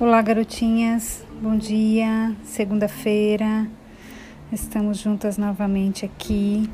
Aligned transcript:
Olá, 0.00 0.22
garotinhas. 0.22 1.26
Bom 1.42 1.58
dia. 1.58 2.34
Segunda-feira. 2.42 3.68
Estamos 4.50 4.96
juntas 4.96 5.36
novamente 5.36 6.06
aqui. 6.06 6.70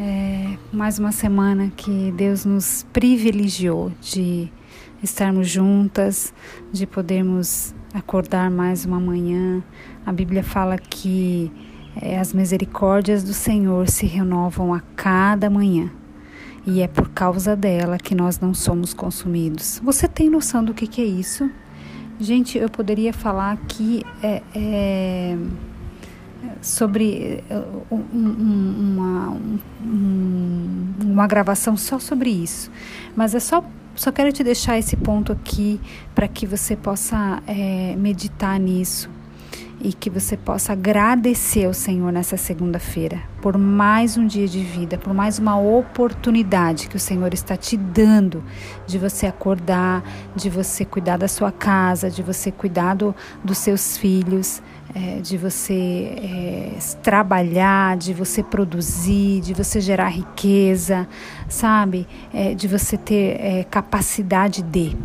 É, 0.00 0.56
mais 0.72 0.98
uma 0.98 1.12
semana 1.12 1.70
que 1.76 2.10
Deus 2.12 2.46
nos 2.46 2.86
privilegiou 2.94 3.92
de 4.00 4.50
estarmos 5.02 5.50
juntas, 5.50 6.32
de 6.72 6.86
podermos 6.86 7.74
acordar 7.92 8.50
mais 8.50 8.86
uma 8.86 8.98
manhã. 8.98 9.62
A 10.06 10.10
Bíblia 10.10 10.42
fala 10.42 10.78
que 10.78 11.52
é, 12.00 12.18
as 12.18 12.32
misericórdias 12.32 13.22
do 13.22 13.34
Senhor 13.34 13.86
se 13.86 14.06
renovam 14.06 14.72
a 14.72 14.80
cada 14.96 15.50
manhã. 15.50 15.90
E 16.66 16.80
é 16.80 16.88
por 16.88 17.10
causa 17.10 17.54
dela 17.54 17.98
que 17.98 18.14
nós 18.14 18.40
não 18.40 18.54
somos 18.54 18.94
consumidos. 18.94 19.78
Você 19.84 20.08
tem 20.08 20.30
noção 20.30 20.64
do 20.64 20.72
que, 20.72 20.86
que 20.86 21.02
é 21.02 21.04
isso? 21.04 21.50
Gente, 22.18 22.56
eu 22.56 22.70
poderia 22.70 23.12
falar 23.12 23.52
aqui 23.52 24.02
é, 24.22 24.42
é, 24.54 25.36
sobre 26.62 27.44
é, 27.50 27.56
um, 27.90 27.96
uma, 28.10 29.30
um, 29.84 30.94
uma 31.02 31.26
gravação 31.26 31.76
só 31.76 31.98
sobre 31.98 32.30
isso, 32.30 32.70
mas 33.14 33.34
é 33.34 33.40
só 33.40 33.64
só 33.94 34.12
quero 34.12 34.30
te 34.30 34.44
deixar 34.44 34.78
esse 34.78 34.94
ponto 34.94 35.32
aqui 35.32 35.80
para 36.14 36.28
que 36.28 36.46
você 36.46 36.76
possa 36.76 37.42
é, 37.46 37.96
meditar 37.96 38.60
nisso 38.60 39.08
e 39.80 39.92
que 39.92 40.08
você 40.08 40.36
possa 40.36 40.72
agradecer 40.72 41.66
ao 41.66 41.74
Senhor 41.74 42.10
nessa 42.12 42.36
segunda-feira 42.36 43.20
por 43.46 43.56
mais 43.56 44.16
um 44.16 44.26
dia 44.26 44.48
de 44.48 44.60
vida, 44.60 44.98
por 44.98 45.14
mais 45.14 45.38
uma 45.38 45.56
oportunidade 45.56 46.88
que 46.88 46.96
o 46.96 46.98
Senhor 46.98 47.32
está 47.32 47.56
te 47.56 47.76
dando 47.76 48.42
de 48.88 48.98
você 48.98 49.24
acordar, 49.24 50.02
de 50.34 50.50
você 50.50 50.84
cuidar 50.84 51.16
da 51.16 51.28
sua 51.28 51.52
casa, 51.52 52.10
de 52.10 52.24
você 52.24 52.50
cuidar 52.50 52.94
do, 52.94 53.14
dos 53.44 53.58
seus 53.58 53.96
filhos, 53.96 54.60
é, 54.92 55.20
de 55.20 55.36
você 55.36 56.16
é, 56.16 56.78
trabalhar, 57.04 57.96
de 57.96 58.12
você 58.12 58.42
produzir, 58.42 59.40
de 59.42 59.54
você 59.54 59.80
gerar 59.80 60.08
riqueza, 60.08 61.06
sabe? 61.48 62.04
É, 62.34 62.52
de 62.52 62.66
você 62.66 62.96
ter 62.96 63.40
é, 63.40 63.64
capacidade 63.70 64.60
de. 64.60 64.96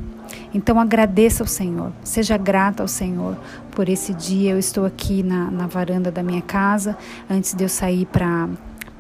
Então 0.54 0.80
agradeça 0.80 1.44
ao 1.44 1.48
Senhor, 1.48 1.92
seja 2.04 2.38
grata 2.38 2.84
ao 2.84 2.88
Senhor 2.88 3.38
por 3.72 3.88
esse 3.88 4.14
dia. 4.14 4.52
Eu 4.52 4.60
estou 4.60 4.86
aqui 4.86 5.24
na, 5.24 5.50
na 5.50 5.68
varanda 5.68 6.12
da 6.12 6.22
minha 6.22 6.42
casa 6.42 6.98
antes 7.30 7.54
de 7.54 7.64
eu 7.64 7.70
sair 7.70 8.06
para 8.06 8.50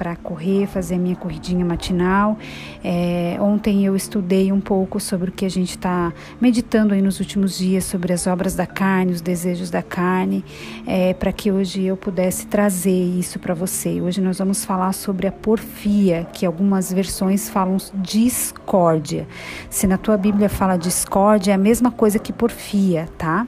para 0.01 0.15
correr, 0.15 0.65
fazer 0.65 0.95
a 0.95 0.97
minha 0.97 1.15
corridinha 1.15 1.63
matinal. 1.63 2.35
É, 2.83 3.37
ontem 3.39 3.85
eu 3.85 3.95
estudei 3.95 4.51
um 4.51 4.59
pouco 4.59 4.99
sobre 4.99 5.29
o 5.29 5.31
que 5.31 5.45
a 5.45 5.49
gente 5.49 5.77
está 5.77 6.11
meditando 6.41 6.95
aí 6.95 7.03
nos 7.03 7.19
últimos 7.19 7.55
dias, 7.55 7.83
sobre 7.83 8.11
as 8.11 8.25
obras 8.25 8.55
da 8.55 8.65
carne, 8.65 9.11
os 9.11 9.21
desejos 9.21 9.69
da 9.69 9.83
carne, 9.83 10.43
é, 10.87 11.13
para 11.13 11.31
que 11.31 11.51
hoje 11.51 11.83
eu 11.83 11.95
pudesse 11.95 12.47
trazer 12.47 12.89
isso 12.89 13.37
para 13.37 13.53
você. 13.53 14.01
Hoje 14.01 14.19
nós 14.21 14.39
vamos 14.39 14.65
falar 14.65 14.91
sobre 14.93 15.27
a 15.27 15.31
porfia, 15.31 16.27
que 16.33 16.47
algumas 16.47 16.91
versões 16.91 17.47
falam 17.47 17.77
discórdia. 17.93 19.27
Se 19.69 19.85
na 19.85 19.99
tua 19.99 20.17
Bíblia 20.17 20.49
fala 20.49 20.77
discórdia, 20.77 21.51
é 21.51 21.53
a 21.53 21.59
mesma 21.59 21.91
coisa 21.91 22.17
que 22.17 22.33
porfia, 22.33 23.07
tá? 23.19 23.45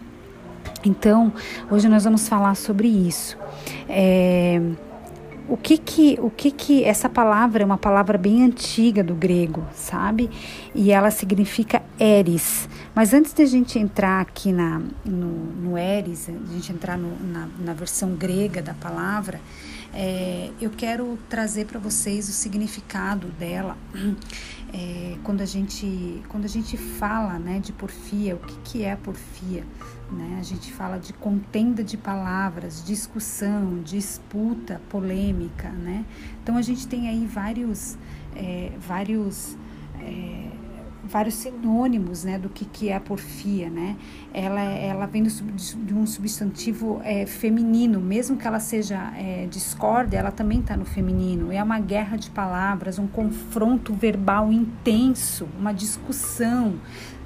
Então, 0.86 1.34
hoje 1.72 1.90
nós 1.90 2.04
vamos 2.04 2.28
falar 2.28 2.54
sobre 2.54 2.88
isso. 2.88 3.40
É, 3.90 4.62
o 5.48 5.58
que 5.58 5.78
que, 5.78 6.18
o 6.22 6.30
que 6.30 6.52
que 6.52 6.84
essa 6.84 7.10
palavra 7.10 7.64
é 7.64 7.66
uma 7.66 7.78
palavra 7.78 8.18
bem 8.18 8.44
antiga 8.44 9.04
do 9.04 9.14
grego, 9.14 9.66
sabe? 9.74 10.30
E 10.74 10.92
ela 10.92 11.12
significa 11.12 11.82
eris. 12.00 12.68
Mas 12.96 13.14
antes 13.14 13.34
de 13.34 13.42
a 13.42 13.46
gente 13.46 13.78
entrar 13.78 14.22
aqui 14.22 14.52
na, 14.52 14.82
no, 15.04 15.28
no 15.28 15.78
eris, 15.78 16.30
a 16.30 16.54
gente 16.54 16.72
entrar 16.72 16.98
no, 16.98 17.18
na, 17.26 17.48
na 17.60 17.74
versão 17.74 18.16
grega 18.16 18.62
da 18.62 18.74
palavra, 18.74 19.42
é, 19.94 20.50
eu 20.60 20.72
quero 20.72 21.20
trazer 21.30 21.66
para 21.66 21.80
vocês 21.80 22.28
o 22.30 22.32
significado 22.32 23.28
dela. 23.40 23.78
É, 24.76 25.18
quando, 25.24 25.42
a 25.42 25.46
gente, 25.46 26.20
quando 26.30 26.46
a 26.46 26.48
gente 26.48 26.76
fala 26.78 27.38
né, 27.38 27.60
de 27.60 27.72
porfia, 27.72 28.36
o 28.36 28.40
que, 28.40 28.58
que 28.64 28.84
é 28.84 28.96
porfia? 28.96 29.64
Né? 30.14 30.38
A 30.40 30.44
gente 30.44 30.72
fala 30.72 30.98
de 30.98 31.12
contenda 31.14 31.84
de 31.84 31.98
palavras, 31.98 32.84
discussão, 32.86 33.82
disputa, 33.84 34.82
polêmica. 34.90 35.70
Né? 35.70 36.06
Então 36.42 36.56
a 36.56 36.62
gente 36.62 36.88
tem 36.88 37.10
aí 37.10 37.26
vários, 37.26 37.98
é, 38.36 38.72
vários 38.80 39.58
é, 40.00 40.48
vários 41.04 41.36
sinônimos 41.36 42.24
né, 42.24 42.38
do 42.40 42.50
que, 42.50 42.66
que 42.66 42.90
é 42.90 42.96
a 42.96 43.00
porfia. 43.00 43.70
Né? 43.70 43.96
Ela, 44.34 44.62
ela 44.62 45.06
vem 45.06 45.24
de 45.24 45.94
um 45.94 46.06
substantivo 46.06 47.02
é, 47.04 47.26
feminino, 47.26 48.00
mesmo 48.00 48.38
que 48.38 48.48
ela 48.48 48.60
seja 48.60 49.14
é, 49.18 49.46
discórdia, 49.48 50.18
ela 50.18 50.32
também 50.32 50.60
está 50.60 50.78
no 50.78 50.86
feminino. 50.86 51.52
É 51.52 51.62
uma 51.62 51.80
guerra 51.80 52.18
de 52.18 52.30
palavras, 52.30 52.98
um 52.98 53.08
confronto 53.08 53.94
verbal 53.94 54.52
intenso, 54.52 55.48
uma 55.60 55.74
discussão. 55.74 56.76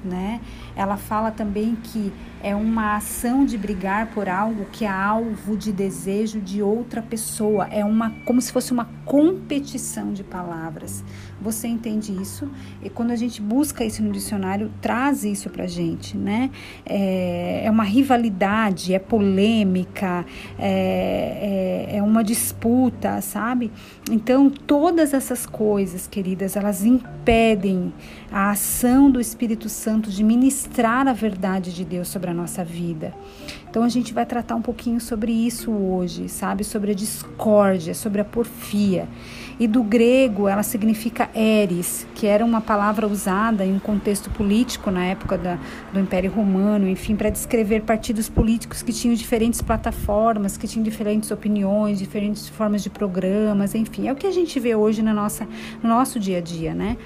Né? 0.04 0.40
Ela 0.76 0.96
fala 0.96 1.32
também 1.32 1.74
que 1.74 2.12
é 2.40 2.54
uma 2.54 2.96
ação 2.96 3.44
de 3.44 3.58
brigar 3.58 4.08
por 4.08 4.28
algo 4.28 4.64
que 4.66 4.84
é 4.84 4.88
alvo 4.88 5.56
de 5.56 5.72
desejo 5.72 6.40
de 6.40 6.62
outra 6.62 7.02
pessoa, 7.02 7.66
é 7.66 7.84
uma 7.84 8.10
como 8.24 8.40
se 8.40 8.52
fosse 8.52 8.72
uma 8.72 8.88
competição 9.04 10.12
de 10.12 10.22
palavras. 10.22 11.04
Você 11.40 11.68
entende 11.68 12.12
isso? 12.12 12.50
E 12.82 12.90
quando 12.90 13.12
a 13.12 13.16
gente 13.16 13.40
busca 13.40 13.84
isso 13.84 14.02
no 14.02 14.10
dicionário, 14.10 14.70
traz 14.80 15.24
isso 15.24 15.48
pra 15.48 15.66
gente, 15.66 16.16
né? 16.16 16.50
É, 16.84 17.62
é 17.64 17.70
uma 17.70 17.84
rivalidade, 17.84 18.92
é 18.92 18.98
polêmica, 18.98 20.26
é, 20.58 21.86
é, 21.92 21.96
é 21.98 22.02
uma 22.02 22.24
disputa, 22.24 23.20
sabe? 23.20 23.70
Então, 24.10 24.50
todas 24.50 25.14
essas 25.14 25.46
coisas, 25.46 26.08
queridas, 26.08 26.56
elas 26.56 26.84
impedem 26.84 27.92
a 28.32 28.50
ação 28.50 29.10
do 29.10 29.20
Espírito 29.20 29.68
Santo 29.68 30.10
de 30.10 30.24
ministrar 30.24 31.06
a 31.06 31.12
verdade 31.12 31.72
de 31.72 31.84
Deus 31.84 32.08
sobre 32.08 32.30
a 32.30 32.34
nossa 32.34 32.64
vida. 32.64 33.14
Então 33.70 33.82
a 33.82 33.88
gente 33.88 34.14
vai 34.14 34.24
tratar 34.24 34.54
um 34.54 34.62
pouquinho 34.62 35.00
sobre 35.00 35.30
isso 35.30 35.70
hoje, 35.70 36.28
sabe? 36.28 36.64
Sobre 36.64 36.92
a 36.92 36.94
discórdia, 36.94 37.94
sobre 37.94 38.20
a 38.20 38.24
porfia. 38.24 39.06
E 39.60 39.66
do 39.66 39.82
grego 39.82 40.46
ela 40.46 40.62
significa 40.62 41.28
eris, 41.34 42.06
que 42.14 42.26
era 42.26 42.44
uma 42.44 42.60
palavra 42.60 43.08
usada 43.08 43.66
em 43.66 43.74
um 43.74 43.78
contexto 43.78 44.30
político 44.30 44.90
na 44.90 45.04
época 45.04 45.36
da, 45.36 45.58
do 45.92 45.98
Império 45.98 46.30
Romano, 46.30 46.88
enfim, 46.88 47.16
para 47.16 47.28
descrever 47.28 47.82
partidos 47.82 48.28
políticos 48.28 48.82
que 48.82 48.92
tinham 48.92 49.14
diferentes 49.14 49.60
plataformas, 49.60 50.56
que 50.56 50.68
tinham 50.68 50.84
diferentes 50.84 51.30
opiniões, 51.32 51.98
diferentes 51.98 52.48
formas 52.48 52.82
de 52.82 52.90
programas, 52.90 53.74
enfim. 53.74 54.06
É 54.06 54.12
o 54.12 54.16
que 54.16 54.26
a 54.26 54.32
gente 54.32 54.60
vê 54.60 54.76
hoje 54.76 55.02
na 55.02 55.12
nossa, 55.12 55.46
no 55.82 55.88
nosso 55.88 56.20
dia 56.20 56.38
a 56.38 56.40
dia, 56.40 56.72
né? 56.72 56.96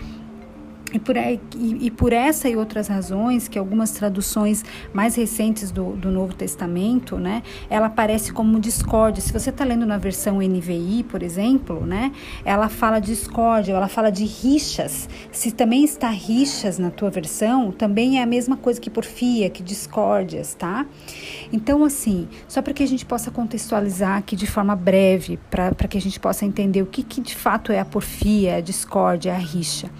E 0.93 0.99
por, 0.99 1.17
e, 1.17 1.41
e 1.57 1.91
por 1.91 2.13
essa 2.13 2.49
e 2.49 2.57
outras 2.57 2.87
razões, 2.89 3.49
que 3.49 3.59
algumas 3.59 3.93
traduções 3.93 4.65
mais 4.93 5.15
recentes 5.15 5.71
do, 5.71 5.93
do 5.93 6.11
Novo 6.11 6.35
Testamento, 6.35 7.17
né, 7.17 7.43
ela 7.71 7.87
aparece 7.87 8.33
como 8.33 8.61
discórdia. 8.61 9.23
Se 9.23 9.33
você 9.33 9.51
está 9.51 9.65
lendo 9.65 9.87
na 9.87 9.97
versão 9.97 10.39
NVI, 10.39 11.05
por 11.05 11.23
exemplo, 11.23 11.87
né, 11.87 12.13
ela 12.45 12.69
fala 12.69 13.01
discórdia, 13.01 13.73
ela 13.73 13.89
fala 13.89 14.11
de 14.11 14.25
rixas. 14.25 15.09
Se 15.31 15.51
também 15.51 15.83
está 15.83 16.11
rixas 16.11 16.79
na 16.79 16.91
tua 16.91 17.11
versão, 17.11 17.73
também 17.73 18.19
é 18.19 18.23
a 18.23 18.27
mesma 18.27 18.57
coisa 18.57 18.81
que 18.81 18.91
porfia, 18.91 19.49
que 19.49 19.63
discórdias, 19.63 20.55
tá? 20.55 20.87
Então, 21.53 21.85
assim, 21.85 22.29
só 22.47 22.61
para 22.61 22.75
que 22.75 22.83
a 22.83 22.87
gente 22.87 23.07
possa 23.07 23.31
contextualizar 23.31 24.19
aqui 24.19 24.37
de 24.37 24.47
forma 24.47 24.77
breve, 24.77 25.39
para 25.51 25.89
que 25.89 25.97
a 25.97 26.01
gente 26.01 26.21
possa 26.21 26.45
entender 26.45 26.83
o 26.83 26.87
que, 26.87 27.03
que 27.03 27.21
de 27.21 27.35
fato 27.35 27.73
é 27.73 27.81
a 27.81 27.85
porfia, 27.85 28.57
a 28.57 28.61
discórdia, 28.61 29.33
a 29.33 29.39
rixa. 29.39 29.91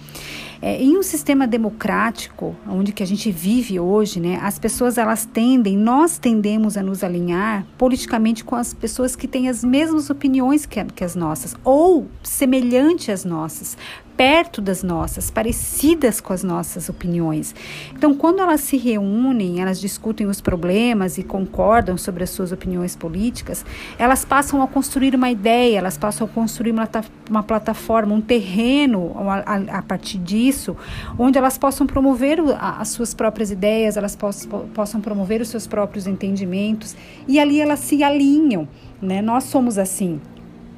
É, 0.65 0.81
em 0.81 0.97
um 0.97 1.03
sistema 1.03 1.45
democrático, 1.45 2.55
onde 2.65 2.93
que 2.93 3.03
a 3.03 3.05
gente 3.05 3.29
vive 3.29 3.81
hoje, 3.81 4.21
né, 4.21 4.39
as 4.41 4.57
pessoas 4.57 4.97
elas 4.97 5.25
tendem, 5.25 5.77
nós 5.77 6.17
tendemos 6.17 6.77
a 6.77 6.81
nos 6.81 7.03
alinhar 7.03 7.67
politicamente 7.77 8.45
com 8.45 8.55
as 8.55 8.73
pessoas 8.73 9.13
que 9.13 9.27
têm 9.27 9.49
as 9.49 9.61
mesmas 9.61 10.09
opiniões 10.09 10.65
que, 10.65 10.81
que 10.85 11.03
as 11.03 11.15
nossas, 11.15 11.53
ou 11.65 12.07
semelhante 12.23 13.11
às 13.11 13.25
nossas, 13.25 13.77
perto 14.15 14.61
das 14.61 14.83
nossas, 14.83 15.29
parecidas 15.29 16.21
com 16.21 16.33
as 16.33 16.43
nossas 16.43 16.89
opiniões. 16.89 17.53
Então, 17.95 18.13
quando 18.13 18.41
elas 18.41 18.61
se 18.61 18.77
reúnem, 18.77 19.61
elas 19.61 19.79
discutem 19.79 20.27
os 20.27 20.39
problemas 20.39 21.17
e 21.17 21.23
concordam 21.23 21.97
sobre 21.97 22.23
as 22.23 22.29
suas 22.29 22.51
opiniões 22.51 22.95
políticas, 22.95 23.65
elas 23.97 24.23
passam 24.23 24.61
a 24.61 24.67
construir 24.67 25.15
uma 25.15 25.29
ideia, 25.29 25.77
elas 25.77 25.97
passam 25.97 26.27
a 26.27 26.29
construir 26.29 26.71
uma, 26.71 26.87
uma 27.29 27.43
plataforma, 27.43 28.13
um 28.13 28.21
terreno 28.21 29.13
a, 29.17 29.35
a, 29.37 29.79
a, 29.79 29.81
partir 29.81 30.17
disso, 30.17 30.75
onde 31.17 31.37
elas 31.37 31.57
possam 31.57 31.87
promover 31.87 32.39
as 32.59 32.89
suas 32.89 33.13
próprias 33.13 33.51
ideias, 33.51 33.97
elas 33.97 34.15
possam, 34.15 34.67
possam 34.73 35.01
promover 35.01 35.41
os 35.41 35.49
seus 35.49 35.67
próprios 35.67 36.07
entendimentos 36.07 36.95
e 37.27 37.39
ali 37.39 37.59
elas 37.59 37.79
se 37.79 38.03
alinham. 38.03 38.67
Né? 39.01 39.21
Nós 39.21 39.45
somos 39.45 39.77
assim. 39.77 40.21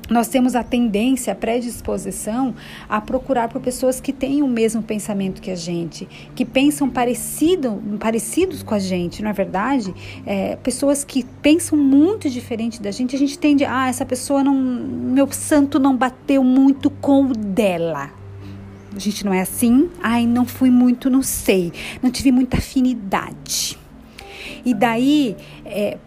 Nós 0.10 0.28
temos 0.28 0.56
a 0.56 0.64
tendência, 0.64 1.34
a 1.34 1.36
predisposição 1.36 2.54
a 2.88 3.02
procurar 3.02 3.50
por 3.50 3.62
pessoas 3.62 4.00
que 4.00 4.14
têm 4.14 4.42
o 4.42 4.48
mesmo 4.48 4.84
pensamento 4.84 5.42
que 5.42 5.52
a 5.52 5.56
gente, 5.56 6.08
que 6.36 6.46
pensam 6.46 6.90
parecido, 6.90 7.82
parecidos 8.00 8.62
com 8.62 8.74
a 8.74 8.80
gente, 8.80 9.24
não 9.24 9.30
é 9.30 9.34
verdade? 9.34 9.94
É, 10.26 10.56
pessoas 10.58 11.04
que 11.04 11.24
pensam 11.42 11.78
muito 11.78 12.30
diferente 12.30 12.82
da 12.82 12.92
gente, 12.92 13.16
a 13.16 13.20
gente 13.20 13.38
tende, 13.38 13.66
ah, 13.66 13.88
essa 13.88 14.06
pessoa 14.06 14.44
não, 14.44 14.56
meu 14.56 15.32
santo 15.32 15.80
não 15.80 15.96
bateu 15.96 16.44
muito 16.44 16.90
com 16.90 17.26
o 17.26 17.34
dela. 17.34 18.12
A 18.96 19.00
gente 19.00 19.26
não 19.26 19.34
é 19.34 19.42
assim? 19.42 19.90
Ai, 20.02 20.26
não 20.26 20.46
fui 20.46 20.70
muito, 20.70 21.10
não 21.10 21.22
sei, 21.22 21.74
não 22.02 22.10
tive 22.10 22.32
muita 22.32 22.58
afinidade. 22.58 23.78
E 24.66 24.74
daí, 24.74 25.36
é, 25.66 25.98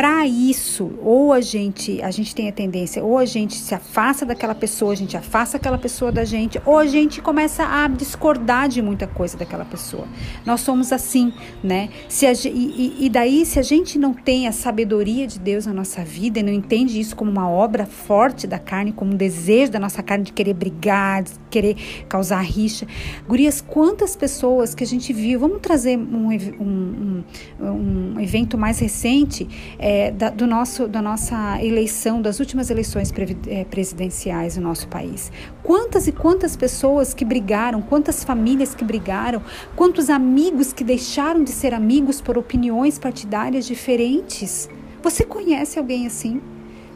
para 0.00 0.26
isso, 0.26 0.92
ou 1.02 1.30
a 1.30 1.42
gente, 1.42 2.00
a 2.00 2.10
gente 2.10 2.34
tem 2.34 2.48
a 2.48 2.52
tendência, 2.52 3.04
ou 3.04 3.18
a 3.18 3.26
gente 3.26 3.52
se 3.52 3.74
afasta 3.74 4.24
daquela 4.24 4.54
pessoa, 4.54 4.94
a 4.94 4.96
gente 4.96 5.14
afasta 5.14 5.58
aquela 5.58 5.76
pessoa 5.76 6.10
da 6.10 6.24
gente, 6.24 6.58
ou 6.64 6.78
a 6.78 6.86
gente 6.86 7.20
começa 7.20 7.64
a 7.64 7.86
discordar 7.86 8.66
de 8.66 8.80
muita 8.80 9.06
coisa 9.06 9.36
daquela 9.36 9.66
pessoa. 9.66 10.08
Nós 10.46 10.62
somos 10.62 10.90
assim, 10.90 11.34
né? 11.62 11.90
Se 12.08 12.24
a, 12.24 12.32
e, 12.32 12.96
e 12.98 13.10
daí, 13.10 13.44
se 13.44 13.58
a 13.58 13.62
gente 13.62 13.98
não 13.98 14.14
tem 14.14 14.48
a 14.48 14.52
sabedoria 14.52 15.26
de 15.26 15.38
Deus 15.38 15.66
na 15.66 15.74
nossa 15.74 16.02
vida 16.02 16.40
e 16.40 16.42
não 16.42 16.52
entende 16.54 16.98
isso 16.98 17.14
como 17.14 17.30
uma 17.30 17.50
obra 17.50 17.84
forte 17.84 18.46
da 18.46 18.58
carne, 18.58 18.92
como 18.92 19.12
um 19.12 19.16
desejo 19.16 19.70
da 19.70 19.78
nossa 19.78 20.02
carne 20.02 20.24
de 20.24 20.32
querer 20.32 20.54
brigar, 20.54 21.24
de 21.24 21.32
querer 21.50 21.76
causar 22.08 22.40
rixa. 22.40 22.86
Gurias, 23.28 23.60
quantas 23.60 24.16
pessoas 24.16 24.74
que 24.74 24.82
a 24.82 24.86
gente 24.86 25.12
viu, 25.12 25.38
vamos 25.38 25.58
trazer 25.60 25.98
um, 25.98 26.30
um, 26.58 27.24
um, 27.60 28.14
um 28.14 28.20
evento 28.20 28.56
mais 28.56 28.78
recente, 28.78 29.46
é, 29.78 29.89
é, 29.90 30.12
da, 30.12 30.30
do 30.30 30.46
nosso, 30.46 30.86
da 30.86 31.02
nossa 31.02 31.60
eleição, 31.60 32.22
das 32.22 32.38
últimas 32.38 32.70
eleições 32.70 33.12
é, 33.48 33.64
presidenciais 33.64 34.56
no 34.56 34.62
nosso 34.62 34.86
país. 34.86 35.32
Quantas 35.64 36.06
e 36.06 36.12
quantas 36.12 36.54
pessoas 36.54 37.12
que 37.12 37.24
brigaram, 37.24 37.82
quantas 37.82 38.22
famílias 38.22 38.72
que 38.72 38.84
brigaram, 38.84 39.42
quantos 39.74 40.08
amigos 40.08 40.72
que 40.72 40.84
deixaram 40.84 41.42
de 41.42 41.50
ser 41.50 41.74
amigos 41.74 42.20
por 42.20 42.38
opiniões 42.38 43.00
partidárias 43.00 43.66
diferentes. 43.66 44.68
Você 45.02 45.24
conhece 45.24 45.76
alguém 45.76 46.06
assim? 46.06 46.40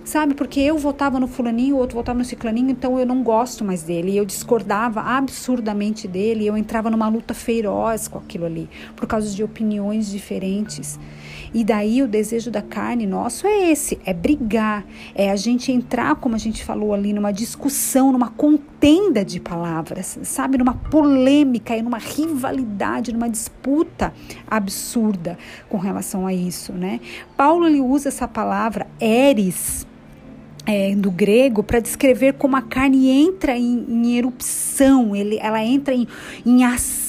Sabe? 0.05 0.35
Porque 0.35 0.61
eu 0.61 0.77
votava 0.77 1.19
no 1.19 1.27
fulaninho, 1.27 1.77
o 1.77 1.79
outro 1.79 1.97
votava 1.97 2.19
no 2.19 2.25
ciclaninho, 2.25 2.71
então 2.71 2.99
eu 2.99 3.07
não 3.07 3.23
gosto 3.23 3.65
mais 3.65 3.83
dele. 3.83 4.17
Eu 4.17 4.25
discordava 4.25 5.01
absurdamente 5.01 6.07
dele, 6.07 6.47
eu 6.47 6.57
entrava 6.57 6.91
numa 6.91 7.09
luta 7.09 7.35
feroz 7.35 8.07
com 8.07 8.19
aquilo 8.19 8.45
ali, 8.45 8.69
por 8.95 9.07
causa 9.07 9.35
de 9.35 9.43
opiniões 9.43 10.11
diferentes. 10.11 10.99
E 11.55 11.63
daí 11.63 12.03
o 12.03 12.09
desejo 12.09 12.51
da 12.51 12.61
carne 12.61 13.07
nosso 13.07 13.47
é 13.47 13.71
esse, 13.71 13.99
é 14.05 14.13
brigar, 14.13 14.85
é 15.15 15.31
a 15.31 15.37
gente 15.37 15.71
entrar, 15.71 16.17
como 16.17 16.35
a 16.35 16.39
gente 16.39 16.65
falou 16.65 16.93
ali, 16.93 17.13
numa 17.13 17.33
discussão, 17.33 18.11
numa 18.11 18.29
contenda 18.29 19.25
de 19.25 19.39
palavras, 19.39 20.19
sabe? 20.25 20.59
Numa 20.59 20.75
polêmica 20.75 21.77
e 21.77 21.83
numa 21.83 21.99
rivalidade, 21.99 23.13
numa 23.13 23.31
disputa 23.31 24.13
absurda 24.49 25.39
com 25.69 25.79
relação 25.79 26.27
a 26.27 26.35
isso, 26.35 26.73
né? 26.73 27.01
Paulo 27.37 27.69
ele 27.69 27.81
usa 27.81 28.09
essa 28.09 28.27
palavra 28.27 28.89
eres 28.99 29.87
é, 30.67 30.95
do 30.95 31.11
grego 31.11 31.63
para 31.63 31.81
descrever 31.81 32.35
como 32.35 32.57
a 32.57 32.63
carne 32.63 33.09
entra 33.11 33.57
em, 33.57 33.85
em 33.89 34.17
erupção, 34.17 35.15
ele, 35.15 35.39
ela 35.39 35.63
entra 35.63 35.95
em, 35.95 36.07
em 36.45 36.65
ação 36.65 37.04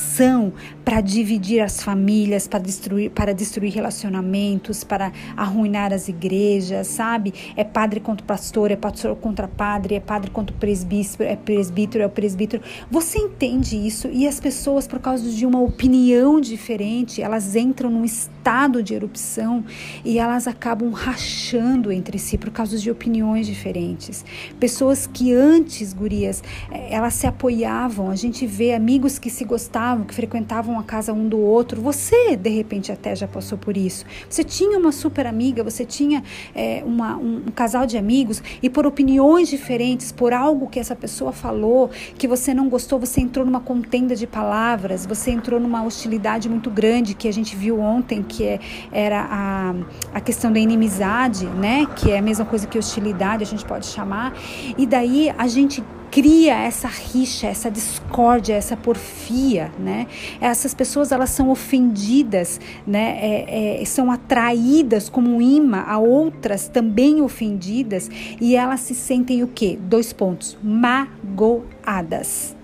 para 0.83 1.01
dividir 1.01 1.61
as 1.61 1.81
famílias, 1.81 2.47
para 2.47 2.59
destruir, 2.59 3.09
para 3.11 3.33
destruir 3.33 3.73
relacionamentos, 3.73 4.83
para 4.83 5.11
arruinar 5.35 5.91
as 5.91 6.07
igrejas, 6.07 6.87
sabe? 6.87 7.33
É 7.55 7.63
padre 7.63 7.99
contra 7.99 8.25
pastor, 8.25 8.71
é 8.71 8.75
pastor 8.75 9.15
contra 9.15 9.47
padre, 9.47 9.95
é 9.95 9.99
padre 9.99 10.31
contra 10.31 10.55
presbítero, 10.55 11.23
é 11.23 11.35
presbítero, 11.35 12.03
é 12.03 12.07
presbítero. 12.07 12.63
Você 12.89 13.17
entende 13.17 13.75
isso? 13.75 14.07
E 14.11 14.27
as 14.27 14.39
pessoas, 14.39 14.87
por 14.87 14.99
causa 14.99 15.29
de 15.29 15.45
uma 15.45 15.61
opinião 15.61 16.39
diferente, 16.39 17.21
elas 17.21 17.55
entram 17.55 17.89
num 17.89 18.05
estado 18.05 18.83
de 18.83 18.93
erupção 18.93 19.65
e 20.03 20.19
elas 20.19 20.47
acabam 20.47 20.91
rachando 20.91 21.91
entre 21.91 22.19
si 22.19 22.37
por 22.37 22.51
causa 22.51 22.77
de 22.77 22.89
opiniões 22.91 23.47
diferentes. 23.47 24.23
Pessoas 24.59 25.07
que 25.07 25.33
antes, 25.33 25.93
gurias, 25.93 26.43
eh, 26.71 26.87
elas 26.91 27.13
se 27.15 27.27
apoiavam. 27.27 28.09
A 28.09 28.15
gente 28.15 28.45
vê 28.45 28.73
amigos 28.73 29.19
que 29.19 29.29
se 29.29 29.43
gostavam, 29.43 30.04
que 30.05 30.13
frequentavam 30.13 30.79
a 30.79 30.83
casa 30.83 31.13
um 31.13 31.27
do 31.27 31.39
outro. 31.39 31.81
Você, 31.81 32.35
de 32.35 32.49
repente, 32.49 32.91
até 32.91 33.15
já 33.15 33.27
passou 33.27 33.57
por 33.57 33.75
isso. 33.75 34.05
Você 34.29 34.43
tinha 34.43 34.77
uma 34.77 34.91
super 34.91 35.25
amiga, 35.25 35.63
você 35.63 35.85
tinha 35.85 36.23
é, 36.53 36.83
uma, 36.85 37.17
um, 37.17 37.43
um 37.47 37.51
casal 37.51 37.85
de 37.85 37.97
amigos 37.97 38.41
e 38.61 38.69
por 38.69 38.85
opiniões 38.85 39.49
diferentes, 39.49 40.11
por 40.11 40.33
algo 40.33 40.67
que 40.67 40.79
essa 40.79 40.95
pessoa 40.95 41.31
falou, 41.31 41.89
que 42.17 42.27
você 42.27 42.53
não 42.53 42.69
gostou, 42.69 42.99
você 42.99 43.21
entrou 43.21 43.45
numa 43.45 43.59
contenda 43.59 44.15
de 44.15 44.27
palavras, 44.27 45.05
você 45.05 45.31
entrou 45.31 45.59
numa 45.59 45.83
hostilidade 45.83 46.49
muito 46.49 46.69
grande 46.69 47.13
que 47.13 47.27
a 47.27 47.33
gente 47.33 47.55
viu 47.55 47.79
ontem, 47.79 48.23
que 48.23 48.43
é, 48.43 48.59
era 48.91 49.27
a, 49.29 49.75
a 50.13 50.21
questão 50.21 50.51
da 50.51 50.59
inimizade, 50.59 51.45
né? 51.45 51.85
Que 51.95 52.11
é 52.11 52.19
a 52.19 52.21
mesma 52.21 52.45
coisa 52.45 52.67
que 52.67 52.77
hostilidade, 52.77 53.43
a 53.43 53.47
gente 53.47 53.65
pode 53.65 53.85
chamar. 53.85 54.33
E 54.77 54.85
daí 54.85 55.33
a 55.37 55.47
gente 55.47 55.83
cria 56.15 56.55
essa 56.55 56.87
rixa, 56.87 57.47
essa 57.47 57.69
discórdia, 57.69 58.53
essa 58.53 58.77
porfia, 58.77 59.69
né? 59.77 60.07
Essas 60.39 60.73
pessoas 60.73 61.11
elas 61.11 61.29
são 61.31 61.49
ofendidas, 61.49 62.57
né? 62.87 63.19
É, 63.19 63.81
é, 63.81 63.85
são 63.85 64.09
atraídas 64.09 65.09
como 65.09 65.29
um 65.29 65.41
imã 65.41 65.83
a 65.85 65.97
outras 65.97 66.69
também 66.69 67.21
ofendidas 67.21 68.09
e 68.39 68.55
elas 68.55 68.79
se 68.79 68.95
sentem 68.95 69.43
o 69.43 69.47
quê? 69.49 69.77
Dois 69.77 70.13
pontos: 70.13 70.57
magoadas. 70.63 72.54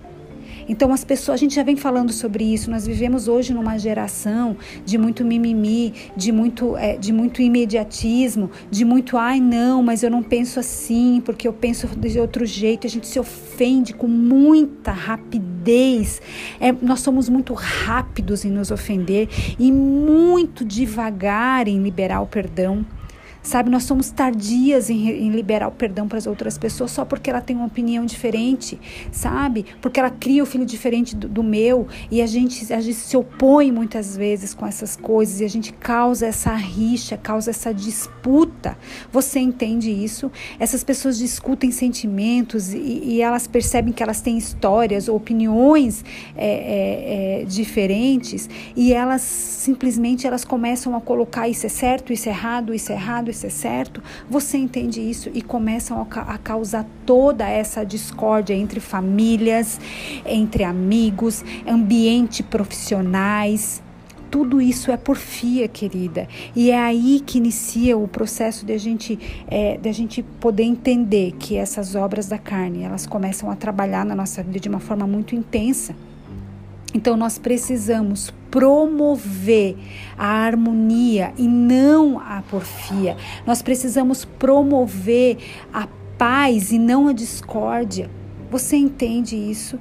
Então 0.68 0.92
as 0.92 1.04
pessoas, 1.04 1.36
a 1.36 1.38
gente 1.38 1.54
já 1.54 1.62
vem 1.62 1.76
falando 1.76 2.12
sobre 2.12 2.44
isso. 2.44 2.70
Nós 2.70 2.86
vivemos 2.86 3.28
hoje 3.28 3.52
numa 3.52 3.78
geração 3.78 4.56
de 4.84 4.96
muito 4.98 5.24
mimimi, 5.24 5.94
de 6.16 6.32
muito, 6.32 6.76
é, 6.76 6.96
de 6.96 7.12
muito 7.12 7.42
imediatismo, 7.42 8.50
de 8.70 8.84
muito 8.84 9.16
ai 9.16 9.40
não, 9.40 9.82
mas 9.82 10.02
eu 10.02 10.10
não 10.10 10.22
penso 10.22 10.60
assim 10.60 11.22
porque 11.24 11.46
eu 11.46 11.52
penso 11.52 11.86
de 11.86 12.18
outro 12.18 12.44
jeito. 12.46 12.86
A 12.86 12.90
gente 12.90 13.06
se 13.06 13.18
ofende 13.18 13.92
com 13.92 14.06
muita 14.08 14.92
rapidez. 14.92 16.20
É, 16.60 16.72
nós 16.72 17.00
somos 17.00 17.28
muito 17.28 17.54
rápidos 17.54 18.44
em 18.44 18.50
nos 18.50 18.70
ofender 18.70 19.28
e 19.58 19.70
muito 19.70 20.64
devagar 20.64 21.68
em 21.68 21.82
liberar 21.82 22.20
o 22.20 22.26
perdão. 22.26 22.84
Sabe, 23.42 23.70
nós 23.70 23.82
somos 23.82 24.10
tardias 24.10 24.88
em, 24.88 25.08
em 25.08 25.30
liberar 25.30 25.66
o 25.66 25.72
perdão 25.72 26.06
para 26.06 26.16
as 26.16 26.28
outras 26.28 26.56
pessoas 26.56 26.92
só 26.92 27.04
porque 27.04 27.28
ela 27.28 27.40
tem 27.40 27.56
uma 27.56 27.66
opinião 27.66 28.06
diferente, 28.06 28.78
sabe? 29.10 29.66
Porque 29.80 29.98
ela 29.98 30.10
cria 30.10 30.44
o 30.44 30.46
filho 30.46 30.64
diferente 30.64 31.16
do, 31.16 31.28
do 31.28 31.42
meu 31.42 31.88
e 32.08 32.22
a 32.22 32.26
gente, 32.26 32.72
a 32.72 32.80
gente 32.80 32.94
se 32.94 33.16
opõe 33.16 33.72
muitas 33.72 34.16
vezes 34.16 34.54
com 34.54 34.64
essas 34.64 34.94
coisas 34.94 35.40
e 35.40 35.44
a 35.44 35.48
gente 35.48 35.72
causa 35.72 36.26
essa 36.26 36.54
rixa, 36.54 37.16
causa 37.16 37.50
essa 37.50 37.74
disputa. 37.74 38.78
Você 39.10 39.40
entende 39.40 39.90
isso? 39.90 40.30
Essas 40.60 40.84
pessoas 40.84 41.18
discutem 41.18 41.72
sentimentos 41.72 42.72
e, 42.72 42.78
e 42.78 43.22
elas 43.22 43.48
percebem 43.48 43.92
que 43.92 44.04
elas 44.04 44.20
têm 44.20 44.38
histórias 44.38 45.08
ou 45.08 45.16
opiniões 45.16 46.04
é, 46.36 46.46
é, 46.46 47.42
é, 47.42 47.44
diferentes 47.44 48.48
e 48.76 48.92
elas 48.92 49.22
simplesmente 49.22 50.28
elas 50.28 50.44
começam 50.44 50.94
a 50.94 51.00
colocar 51.00 51.48
isso 51.48 51.66
é 51.66 51.68
certo, 51.68 52.12
isso 52.12 52.28
é 52.28 52.32
errado, 52.32 52.72
isso 52.72 52.92
é 52.92 52.94
errado 52.94 53.31
é 53.32 53.50
certo, 53.50 54.02
você 54.28 54.58
entende 54.58 55.00
isso 55.00 55.30
e 55.32 55.40
começam 55.40 56.06
a, 56.10 56.20
a 56.20 56.38
causar 56.38 56.86
toda 57.06 57.48
essa 57.48 57.84
discórdia 57.84 58.54
entre 58.54 58.80
famílias, 58.80 59.80
entre 60.24 60.64
amigos, 60.64 61.44
ambiente 61.66 62.42
profissionais. 62.42 63.82
Tudo 64.30 64.62
isso 64.62 64.90
é 64.90 64.96
porfia, 64.96 65.68
querida. 65.68 66.26
E 66.56 66.70
é 66.70 66.78
aí 66.78 67.20
que 67.24 67.38
inicia 67.38 67.98
o 67.98 68.08
processo 68.08 68.64
de 68.64 68.72
a 68.72 68.78
gente, 68.78 69.18
é, 69.46 69.76
de 69.76 69.88
a 69.88 69.92
gente 69.92 70.22
poder 70.22 70.62
entender 70.62 71.32
que 71.38 71.56
essas 71.56 71.94
obras 71.94 72.28
da 72.28 72.38
carne, 72.38 72.82
elas 72.82 73.06
começam 73.06 73.50
a 73.50 73.56
trabalhar 73.56 74.06
na 74.06 74.14
nossa 74.14 74.42
vida 74.42 74.58
de 74.58 74.68
uma 74.68 74.80
forma 74.80 75.06
muito 75.06 75.34
intensa. 75.34 75.94
Então 76.94 77.16
nós 77.16 77.38
precisamos 77.38 78.32
promover 78.52 79.76
a 80.16 80.26
harmonia 80.26 81.32
e 81.38 81.48
não 81.48 82.20
a 82.20 82.42
porfia. 82.42 83.16
Nós 83.46 83.62
precisamos 83.62 84.26
promover 84.26 85.38
a 85.72 85.88
paz 86.18 86.70
e 86.70 86.78
não 86.78 87.08
a 87.08 87.14
discórdia. 87.14 88.10
Você 88.50 88.76
entende 88.76 89.34
isso? 89.34 89.80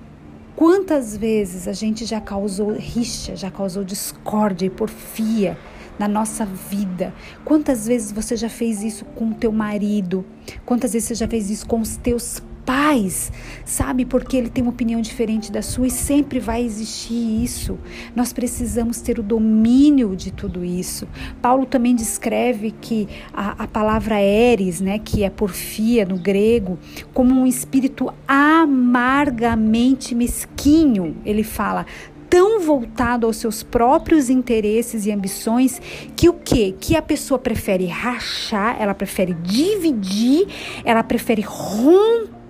Quantas 0.55 1.17
vezes 1.17 1.67
a 1.67 1.73
gente 1.73 2.05
já 2.05 2.21
causou 2.21 2.71
rixa, 2.71 3.35
já 3.35 3.51
causou 3.51 3.83
discórdia 3.83 4.65
e 4.65 4.69
porfia 4.69 5.57
na 5.99 6.07
nossa 6.07 6.45
vida? 6.45 7.13
Quantas 7.43 7.85
vezes 7.85 8.13
você 8.13 8.37
já 8.37 8.47
fez 8.47 8.81
isso 8.81 9.03
com 9.03 9.31
o 9.31 9.33
teu 9.33 9.51
marido? 9.51 10.23
Quantas 10.65 10.93
vezes 10.93 11.09
você 11.09 11.15
já 11.15 11.27
fez 11.27 11.49
isso 11.49 11.67
com 11.67 11.81
os 11.81 11.97
teus 11.97 12.41
paz, 12.71 13.33
sabe? 13.65 14.05
Porque 14.05 14.37
ele 14.37 14.49
tem 14.49 14.63
uma 14.63 14.71
opinião 14.71 15.01
diferente 15.01 15.51
da 15.51 15.61
sua 15.61 15.87
e 15.87 15.91
sempre 15.91 16.39
vai 16.39 16.63
existir 16.63 17.43
isso. 17.43 17.77
Nós 18.15 18.31
precisamos 18.31 19.01
ter 19.01 19.19
o 19.19 19.23
domínio 19.23 20.15
de 20.15 20.31
tudo 20.31 20.63
isso. 20.63 21.05
Paulo 21.41 21.65
também 21.65 21.93
descreve 21.93 22.71
que 22.71 23.09
a, 23.33 23.63
a 23.63 23.67
palavra 23.67 24.21
eres, 24.21 24.79
né, 24.79 24.99
que 24.99 25.21
é 25.21 25.29
porfia 25.29 26.05
no 26.05 26.17
grego, 26.17 26.79
como 27.13 27.41
um 27.41 27.45
espírito 27.45 28.09
amargamente 28.25 30.15
mesquinho. 30.15 31.17
Ele 31.25 31.43
fala: 31.43 31.85
tão 32.29 32.61
voltado 32.61 33.27
aos 33.27 33.35
seus 33.35 33.63
próprios 33.63 34.29
interesses 34.29 35.05
e 35.05 35.11
ambições 35.11 35.81
que 36.15 36.29
o 36.29 36.33
que? 36.33 36.71
Que 36.71 36.95
a 36.95 37.01
pessoa 37.01 37.37
prefere 37.37 37.85
rachar, 37.87 38.77
ela 38.79 38.93
prefere 38.93 39.33
dividir, 39.33 40.47
ela 40.85 41.03
prefere 41.03 41.41
romper 41.41 42.40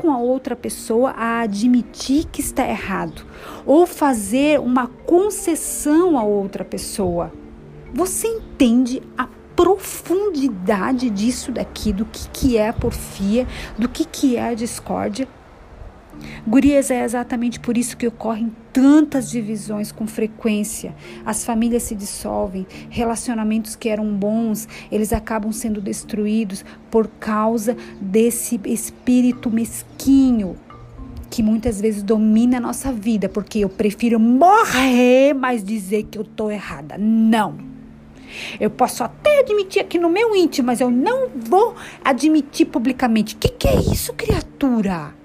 com 0.00 0.10
a 0.10 0.18
outra 0.18 0.56
pessoa 0.56 1.10
a 1.10 1.40
admitir 1.40 2.24
que 2.24 2.40
está 2.40 2.66
errado 2.66 3.26
ou 3.66 3.86
fazer 3.86 4.58
uma 4.58 4.86
concessão 4.86 6.18
a 6.18 6.22
outra 6.22 6.64
pessoa. 6.64 7.30
Você 7.92 8.26
entende 8.26 9.02
a 9.16 9.28
profundidade 9.54 11.10
disso 11.10 11.52
daqui, 11.52 11.92
do 11.92 12.06
que, 12.06 12.28
que 12.30 12.56
é 12.56 12.68
a 12.68 12.72
porfia, 12.72 13.46
do 13.76 13.88
que, 13.88 14.04
que 14.04 14.36
é 14.36 14.48
a 14.48 14.54
discórdia? 14.54 15.28
Gurias, 16.46 16.90
é 16.90 17.04
exatamente 17.04 17.60
por 17.60 17.76
isso 17.76 17.96
que 17.96 18.06
ocorrem 18.06 18.52
tantas 18.72 19.30
divisões 19.30 19.92
com 19.92 20.06
frequência. 20.06 20.94
As 21.24 21.44
famílias 21.44 21.82
se 21.82 21.94
dissolvem, 21.94 22.66
relacionamentos 22.88 23.76
que 23.76 23.88
eram 23.88 24.12
bons, 24.14 24.68
eles 24.90 25.12
acabam 25.12 25.52
sendo 25.52 25.80
destruídos 25.80 26.64
por 26.90 27.08
causa 27.08 27.76
desse 28.00 28.60
espírito 28.64 29.50
mesquinho 29.50 30.56
que 31.30 31.42
muitas 31.44 31.80
vezes 31.80 32.02
domina 32.02 32.56
a 32.56 32.60
nossa 32.60 32.92
vida, 32.92 33.28
porque 33.28 33.60
eu 33.60 33.68
prefiro 33.68 34.18
morrer, 34.18 35.32
mas 35.32 35.62
dizer 35.62 36.08
que 36.10 36.18
eu 36.18 36.24
tô 36.24 36.50
errada. 36.50 36.98
Não. 36.98 37.56
Eu 38.58 38.68
posso 38.68 39.04
até 39.04 39.40
admitir 39.40 39.80
aqui 39.80 39.98
no 39.98 40.10
meu 40.10 40.34
íntimo, 40.34 40.66
mas 40.66 40.80
eu 40.80 40.90
não 40.90 41.28
vou 41.28 41.74
admitir 42.04 42.66
publicamente. 42.66 43.36
O 43.36 43.38
que, 43.38 43.48
que 43.48 43.68
é 43.68 43.76
isso, 43.76 44.12
criatura? 44.12 45.19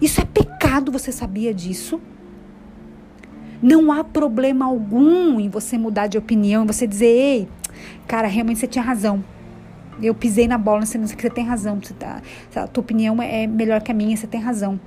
Isso 0.00 0.20
é 0.20 0.24
pecado, 0.24 0.92
você 0.92 1.10
sabia 1.10 1.52
disso? 1.52 2.00
Não 3.60 3.90
há 3.90 4.04
problema 4.04 4.64
algum 4.64 5.40
em 5.40 5.48
você 5.48 5.76
mudar 5.76 6.06
de 6.06 6.16
opinião, 6.16 6.62
em 6.62 6.66
você 6.66 6.86
dizer, 6.86 7.06
ei, 7.06 7.48
cara, 8.06 8.28
realmente 8.28 8.60
você 8.60 8.66
tinha 8.66 8.84
razão. 8.84 9.24
Eu 10.00 10.14
pisei 10.14 10.46
na 10.46 10.56
bola, 10.56 10.86
você, 10.86 10.96
você 10.96 11.28
tem 11.28 11.44
razão. 11.44 11.80
Você 11.82 11.92
tá, 11.94 12.22
a 12.54 12.66
tua 12.68 12.82
opinião 12.82 13.20
é 13.20 13.46
melhor 13.46 13.82
que 13.82 13.90
a 13.90 13.94
minha, 13.94 14.16
você 14.16 14.28
tem 14.28 14.40
razão. 14.40 14.78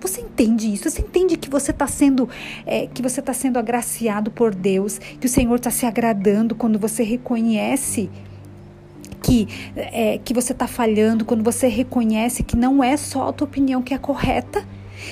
Você 0.00 0.20
entende 0.22 0.72
isso? 0.72 0.88
Você 0.88 1.02
entende 1.02 1.36
que 1.36 1.50
você 1.50 1.72
está 1.72 1.86
sendo 1.86 2.28
é, 2.64 2.86
que 2.86 3.02
você 3.02 3.20
está 3.20 3.34
sendo 3.34 3.58
agraciado 3.58 4.30
por 4.30 4.54
Deus, 4.54 4.98
que 4.98 5.26
o 5.26 5.28
Senhor 5.28 5.56
está 5.56 5.70
se 5.70 5.84
agradando 5.84 6.54
quando 6.54 6.78
você 6.78 7.02
reconhece 7.02 8.08
que, 9.30 9.48
é, 9.76 10.18
que 10.18 10.34
você 10.34 10.52
está 10.52 10.66
falhando, 10.66 11.24
quando 11.24 11.44
você 11.44 11.68
reconhece 11.68 12.42
que 12.42 12.56
não 12.56 12.82
é 12.82 12.96
só 12.96 13.28
a 13.28 13.32
tua 13.32 13.46
opinião 13.46 13.80
que 13.80 13.94
é 13.94 13.98
correta. 13.98 14.64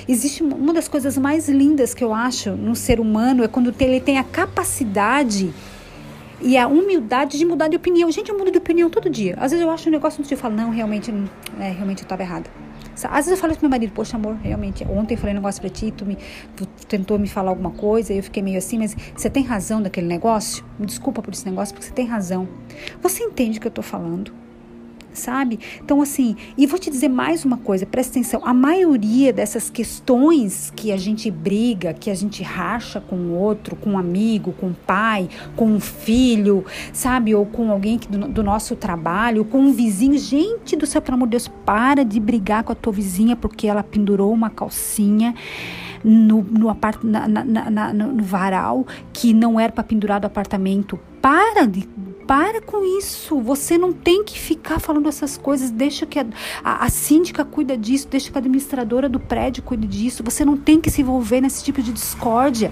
Existe 0.09 0.43
uma 0.43 0.75
das 0.75 0.89
coisas 0.89 1.17
mais 1.17 1.49
lindas 1.49 1.95
que 1.95 2.03
eu 2.03 2.13
acho 2.13 2.51
no 2.51 2.75
ser 2.75 2.99
humano 2.99 3.45
é 3.45 3.49
quando 3.49 3.73
ele 3.81 4.01
tem 4.01 4.19
a 4.19 4.25
capacidade 4.25 5.55
e 6.41 6.57
a 6.57 6.67
humildade 6.67 7.39
de 7.39 7.45
mudar 7.45 7.69
de 7.69 7.77
opinião. 7.77 8.11
Gente, 8.11 8.31
eu 8.31 8.39
mudo 8.39 8.51
de 8.51 8.59
opinião 8.59 8.89
todo 8.89 9.09
dia. 9.11 9.35
Às 9.39 9.53
vezes 9.53 9.65
eu 9.65 9.71
acho 9.71 9.89
um 9.89 9.93
negócio 9.93 10.25
e 10.29 10.37
falo, 10.37 10.55
não, 10.55 10.71
realmente, 10.71 11.13
é, 11.59 11.71
realmente 11.71 12.01
eu 12.01 12.05
estava 12.05 12.23
errada. 12.23 12.51
Às 13.05 13.27
vezes 13.27 13.31
eu 13.31 13.37
falo 13.37 13.53
pro 13.53 13.63
meu 13.63 13.71
marido, 13.71 13.93
poxa, 13.93 14.17
amor, 14.17 14.37
realmente, 14.43 14.85
ontem 14.85 15.15
eu 15.15 15.19
falei 15.19 15.33
um 15.33 15.39
negócio 15.39 15.61
pra 15.61 15.71
ti, 15.71 15.93
tu, 15.97 16.05
me, 16.05 16.19
tu 16.57 16.67
tentou 16.89 17.17
me 17.17 17.29
falar 17.29 17.51
alguma 17.51 17.71
coisa, 17.71 18.13
eu 18.13 18.23
fiquei 18.23 18.43
meio 18.43 18.59
assim, 18.59 18.79
mas 18.79 18.97
você 19.15 19.31
tem 19.31 19.45
razão 19.45 19.81
daquele 19.81 20.09
negócio? 20.09 20.65
Me 20.79 20.87
desculpa 20.87 21.23
por 21.23 21.33
esse 21.33 21.49
negócio, 21.49 21.75
porque 21.75 21.87
você 21.87 21.95
tem 21.95 22.07
razão. 22.07 22.49
Você 23.01 23.23
entende 23.23 23.59
o 23.59 23.61
que 23.61 23.69
eu 23.69 23.71
tô 23.73 23.83
falando? 23.83 24.33
Sabe? 25.13 25.59
Então, 25.83 26.01
assim, 26.01 26.37
e 26.57 26.67
vou 26.67 26.79
te 26.79 26.91
dizer 26.91 27.09
mais 27.09 27.45
uma 27.45 27.57
coisa, 27.57 27.87
presta 27.87 28.13
atenção: 28.13 28.41
a 28.45 28.55
maioria 28.55 29.33
dessas 29.33 29.71
questões 29.71 30.73
que 30.75 30.93
a 30.93 30.97
gente 30.97 31.31
briga, 31.31 31.93
que 31.93 32.11
a 32.11 32.15
gente 32.15 32.43
racha 32.43 33.01
com 33.01 33.17
o 33.17 33.35
outro, 33.35 33.77
com 33.77 33.91
um 33.91 33.99
amigo, 33.99 34.53
com 34.53 34.67
o 34.67 34.71
um 34.71 34.75
pai, 34.75 35.29
com 35.57 35.67
um 35.67 35.81
filho, 35.81 36.65
sabe? 36.93 37.35
Ou 37.35 37.45
com 37.47 37.71
alguém 37.71 37.99
que, 37.99 38.09
do, 38.09 38.29
do, 38.29 38.43
nosso 38.43 38.77
trabalho, 38.77 39.45
com 39.45 39.59
um 39.59 39.73
vizinho. 39.73 40.19
Gente 40.19 40.77
do 40.77 40.87
céu, 40.87 41.01
pelo 41.01 41.17
amor 41.17 41.27
de 41.27 41.33
Deus, 41.33 41.49
para 41.65 42.05
de 42.05 42.21
brigar 42.21 42.65
com 42.65 42.73
a 42.73 42.75
tua 42.75 42.93
vizinha 42.93 43.37
porque 43.37 43.67
ela 43.67 43.83
pendurou 43.83 44.33
uma 44.33 44.51
calcinha. 44.51 45.35
No, 46.05 46.45
no, 46.45 46.69
apart, 46.69 47.03
na, 47.03 47.27
na, 47.27 47.45
na, 47.45 47.93
no 47.93 48.23
varal 48.23 48.87
que 49.13 49.35
não 49.35 49.59
era 49.59 49.73
para 49.73 49.83
pendurar 49.83 50.21
do 50.21 50.29
apartamento. 50.29 50.97
Para 51.21 51.67
de 51.67 51.89
para 52.29 52.61
com 52.61 52.85
isso. 52.99 53.41
Você 53.41 53.79
não 53.79 53.91
tem 53.91 54.23
que 54.23 54.39
ficar 54.39 54.79
falando 54.79 55.09
essas 55.09 55.39
coisas. 55.39 55.71
Deixa 55.71 56.05
que 56.05 56.19
a, 56.19 56.27
a, 56.63 56.85
a 56.85 56.91
síndica 56.91 57.43
cuida 57.43 57.75
disso, 57.75 58.07
deixa 58.07 58.31
que 58.31 58.37
a 58.37 58.41
administradora 58.41 59.09
do 59.09 59.19
prédio 59.19 59.63
cuide 59.63 59.87
disso. 59.87 60.23
Você 60.23 60.45
não 60.45 60.55
tem 60.55 60.79
que 60.79 60.91
se 60.91 61.01
envolver 61.01 61.41
nesse 61.41 61.65
tipo 61.65 61.81
de 61.81 61.91
discórdia. 61.91 62.71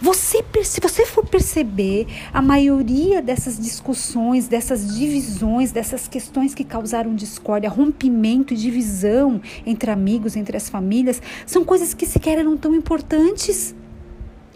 Você, 0.00 0.44
se 0.62 0.80
você 0.80 1.06
for 1.06 1.26
perceber, 1.26 2.06
a 2.32 2.42
maioria 2.42 3.22
dessas 3.22 3.58
discussões, 3.58 4.46
dessas 4.46 4.94
divisões, 4.94 5.72
dessas 5.72 6.06
questões 6.06 6.54
que 6.54 6.64
causaram 6.64 7.14
discórdia, 7.14 7.70
rompimento 7.70 8.52
e 8.52 8.56
divisão 8.56 9.40
entre 9.64 9.90
amigos, 9.90 10.36
entre 10.36 10.56
as 10.56 10.68
famílias, 10.68 11.20
são 11.46 11.64
coisas 11.64 11.94
que 11.94 12.06
sequer 12.06 12.38
eram 12.38 12.56
tão 12.56 12.74
importantes. 12.74 13.74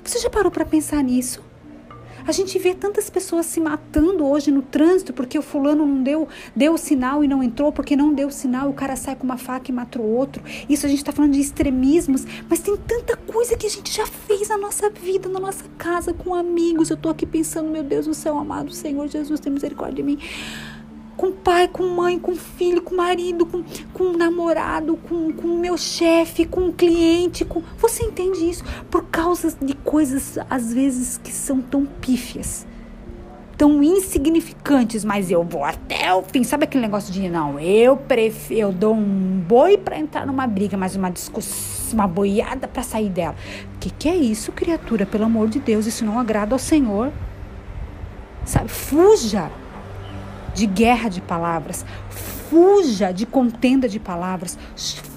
Você 0.04 0.18
já 0.18 0.28
parou 0.28 0.50
para 0.50 0.64
pensar 0.64 1.02
nisso? 1.02 1.49
A 2.26 2.32
gente 2.32 2.58
vê 2.58 2.74
tantas 2.74 3.08
pessoas 3.08 3.46
se 3.46 3.60
matando 3.60 4.26
hoje 4.26 4.50
no 4.50 4.62
trânsito 4.62 5.12
porque 5.12 5.38
o 5.38 5.42
fulano 5.42 5.86
não 5.86 6.02
deu, 6.02 6.28
deu 6.54 6.76
sinal 6.76 7.24
e 7.24 7.28
não 7.28 7.42
entrou, 7.42 7.72
porque 7.72 7.96
não 7.96 8.12
deu 8.12 8.30
sinal, 8.30 8.68
o 8.68 8.74
cara 8.74 8.96
sai 8.96 9.16
com 9.16 9.24
uma 9.24 9.36
faca 9.36 9.70
e 9.70 9.74
mata 9.74 10.00
o 10.00 10.16
outro. 10.16 10.42
Isso 10.68 10.86
a 10.86 10.88
gente 10.88 10.98
está 10.98 11.12
falando 11.12 11.32
de 11.32 11.40
extremismos, 11.40 12.24
mas 12.48 12.60
tem 12.60 12.76
tanta 12.76 13.16
coisa 13.16 13.56
que 13.56 13.66
a 13.66 13.70
gente 13.70 13.92
já 13.92 14.06
fez 14.06 14.48
na 14.48 14.58
nossa 14.58 14.90
vida, 14.90 15.28
na 15.28 15.40
nossa 15.40 15.64
casa, 15.78 16.12
com 16.12 16.34
amigos. 16.34 16.90
Eu 16.90 16.96
estou 16.96 17.10
aqui 17.10 17.26
pensando, 17.26 17.70
meu 17.70 17.82
Deus 17.82 18.06
do 18.06 18.14
céu, 18.14 18.38
amado 18.38 18.72
Senhor 18.72 19.08
Jesus, 19.08 19.40
tem 19.40 19.52
misericórdia 19.52 19.96
de 19.96 20.02
mim 20.02 20.18
com 21.20 21.30
pai, 21.30 21.68
com 21.68 21.86
mãe, 21.86 22.18
com 22.18 22.34
filho, 22.34 22.80
com 22.80 22.94
marido, 22.94 23.44
com, 23.44 23.62
com 23.92 24.16
namorado, 24.16 24.96
com, 24.96 25.30
com 25.30 25.48
meu 25.48 25.76
chefe, 25.76 26.46
com 26.46 26.72
cliente. 26.72 27.44
Com... 27.44 27.62
Você 27.76 28.04
entende 28.04 28.48
isso? 28.48 28.64
Por 28.90 29.04
causa 29.04 29.54
de 29.60 29.74
coisas, 29.74 30.38
às 30.48 30.72
vezes, 30.72 31.18
que 31.18 31.30
são 31.30 31.60
tão 31.60 31.84
pífias, 31.84 32.66
tão 33.54 33.82
insignificantes, 33.82 35.04
mas 35.04 35.30
eu 35.30 35.44
vou 35.44 35.62
até 35.62 36.10
o 36.14 36.22
fim. 36.22 36.42
Sabe 36.42 36.64
aquele 36.64 36.80
negócio 36.80 37.12
de 37.12 37.28
não, 37.28 37.60
eu 37.60 37.98
prefiro, 37.98 38.58
eu 38.58 38.72
dou 38.72 38.94
um 38.94 39.44
boi 39.46 39.76
para 39.76 39.98
entrar 39.98 40.26
numa 40.26 40.46
briga, 40.46 40.78
mas 40.78 40.96
uma 40.96 41.10
discussão, 41.10 41.98
uma 41.98 42.08
boiada 42.08 42.66
para 42.66 42.82
sair 42.82 43.10
dela. 43.10 43.36
O 43.74 43.78
que, 43.78 43.90
que 43.90 44.08
é 44.08 44.16
isso, 44.16 44.52
criatura? 44.52 45.04
Pelo 45.04 45.24
amor 45.24 45.50
de 45.50 45.58
Deus, 45.58 45.84
isso 45.84 46.02
não 46.02 46.18
agrada 46.18 46.54
ao 46.54 46.58
Senhor. 46.58 47.12
Sabe? 48.46 48.70
Fuja 48.70 49.50
de 50.54 50.66
guerra 50.66 51.08
de 51.08 51.20
palavras, 51.20 51.84
fuja 52.50 53.12
de 53.12 53.24
contenda 53.24 53.88
de 53.88 54.00
palavras, 54.00 54.58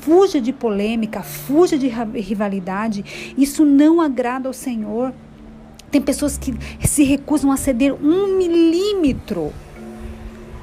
fuja 0.02 0.40
de 0.40 0.54
polêmica, 0.54 1.22
fuja 1.22 1.78
de 1.78 1.88
rivalidade. 1.88 3.34
Isso 3.38 3.66
não 3.66 4.00
agrada 4.00 4.48
ao 4.48 4.54
Senhor. 4.54 5.14
Tem 5.90 6.02
pessoas 6.02 6.38
que 6.38 6.54
se 6.88 7.04
recusam 7.04 7.52
a 7.52 7.58
ceder 7.58 7.94
um 7.94 8.38
milímetro 8.38 9.54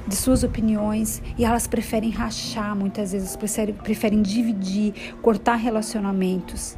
de 0.07 0.17
suas 0.17 0.43
opiniões 0.43 1.23
e 1.39 1.45
elas 1.45 1.69
preferem 1.69 2.11
rachar, 2.11 2.75
muitas 2.75 3.12
vezes 3.12 3.37
preferem, 3.37 3.75
preferem 3.75 4.23
dividir, 4.23 4.93
cortar 5.23 5.55
relacionamentos, 5.55 6.77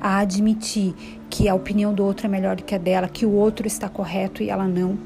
a 0.00 0.18
admitir 0.18 0.92
que 1.30 1.48
a 1.48 1.54
opinião 1.54 1.94
do 1.94 2.04
outro 2.04 2.26
é 2.26 2.28
melhor 2.28 2.56
do 2.56 2.64
que 2.64 2.74
a 2.74 2.78
dela, 2.78 3.08
que 3.08 3.24
o 3.24 3.30
outro 3.30 3.66
está 3.66 3.88
correto 3.88 4.42
e 4.42 4.50
ela 4.50 4.66
não. 4.66 4.98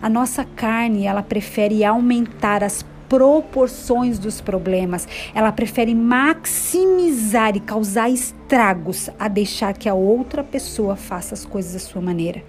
A 0.00 0.08
nossa 0.08 0.44
carne, 0.44 1.06
ela 1.06 1.22
prefere 1.22 1.84
aumentar 1.84 2.62
as 2.62 2.84
proporções 3.08 4.18
dos 4.18 4.40
problemas. 4.40 5.06
Ela 5.34 5.52
prefere 5.52 5.94
maximizar 5.94 7.56
e 7.56 7.60
causar 7.60 8.10
estragos 8.10 9.08
a 9.18 9.28
deixar 9.28 9.74
que 9.74 9.88
a 9.88 9.94
outra 9.94 10.42
pessoa 10.42 10.96
faça 10.96 11.34
as 11.34 11.44
coisas 11.44 11.74
da 11.74 11.78
sua 11.78 12.02
maneira. 12.02 12.42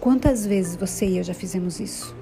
Quantas 0.00 0.44
vezes 0.44 0.76
você 0.76 1.06
e 1.06 1.18
eu 1.18 1.24
já 1.24 1.32
fizemos 1.32 1.80
isso? 1.80 2.14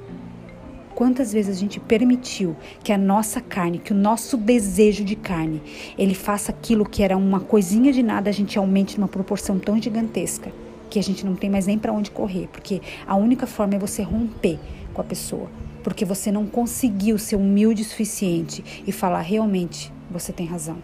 Quantas 0.95 1.33
vezes 1.33 1.57
a 1.57 1.59
gente 1.59 1.81
permitiu 1.81 2.55
que 2.85 2.93
a 2.93 2.99
nossa 2.99 3.41
carne, 3.41 3.79
que 3.79 3.93
o 3.93 3.97
nosso 3.97 4.37
desejo 4.37 5.03
de 5.05 5.17
carne, 5.17 5.61
ele 5.99 6.15
faça 6.15 6.53
aquilo 6.53 6.85
que 6.85 7.03
era 7.03 7.17
uma 7.17 7.41
coisinha 7.41 7.93
de 7.93 8.03
nada, 8.03 8.31
a 8.31 8.33
gente 8.33 8.59
aumente 8.59 9.01
numa 9.01 9.09
proporção 9.09 9.59
tão 9.59 9.81
gigantesca 9.83 10.53
que 10.93 10.99
a 10.99 11.03
gente 11.03 11.25
não 11.25 11.35
tem 11.35 11.49
mais 11.49 11.67
nem 11.67 11.79
para 11.79 11.91
onde 11.91 12.11
correr, 12.11 12.49
porque 12.53 12.83
a 13.07 13.17
única 13.17 13.47
forma 13.47 13.75
é 13.75 13.79
você 13.79 14.03
romper 14.03 14.59
com 14.93 15.01
a 15.01 15.05
pessoa, 15.05 15.51
porque 15.83 16.05
você 16.05 16.31
não 16.31 16.45
conseguiu 16.45 17.17
ser 17.17 17.37
humilde 17.37 17.81
o 17.81 17.85
suficiente 17.85 18.63
e 18.87 18.93
falar 18.93 19.23
realmente, 19.23 19.91
você 20.11 20.35
tem 20.35 20.47
razão. 20.47 20.77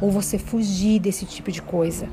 Ou 0.00 0.10
você 0.10 0.38
fugir 0.38 0.98
desse 0.98 1.26
tipo 1.26 1.52
de 1.52 1.60
coisa. 1.60 2.08